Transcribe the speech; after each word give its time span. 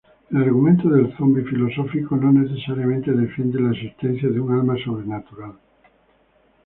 El 0.31 0.37
argumento 0.41 0.89
del 0.89 1.15
zombi 1.15 1.43
filosófico 1.43 2.15
no 2.15 2.31
necesariamente 2.31 3.11
defiende 3.11 3.59
la 3.59 3.69
existencia 3.69 4.29
de 4.31 4.39
un 4.39 4.51
alma 4.51 4.73
sobrenatural. 4.83 5.53